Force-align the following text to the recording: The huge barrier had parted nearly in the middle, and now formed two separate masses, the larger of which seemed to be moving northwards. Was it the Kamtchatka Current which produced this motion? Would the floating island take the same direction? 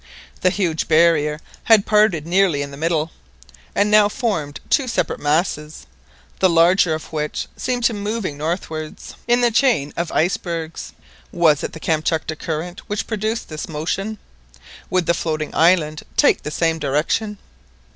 The 0.41 0.49
huge 0.49 0.87
barrier 0.87 1.39
had 1.65 1.85
parted 1.85 2.25
nearly 2.25 2.63
in 2.63 2.71
the 2.71 2.75
middle, 2.77 3.11
and 3.75 3.91
now 3.91 4.09
formed 4.09 4.59
two 4.71 4.87
separate 4.87 5.19
masses, 5.19 5.85
the 6.39 6.49
larger 6.49 6.95
of 6.95 7.13
which 7.13 7.47
seemed 7.55 7.83
to 7.83 7.93
be 7.93 7.99
moving 7.99 8.35
northwards. 8.35 9.13
Was 9.27 9.43
it 9.45 9.55
the 9.61 9.91
Kamtchatka 11.79 12.35
Current 12.35 12.79
which 12.89 13.05
produced 13.05 13.47
this 13.47 13.69
motion? 13.69 14.17
Would 14.89 15.05
the 15.05 15.13
floating 15.13 15.53
island 15.53 16.01
take 16.17 16.41
the 16.41 16.49
same 16.49 16.79
direction? 16.79 17.37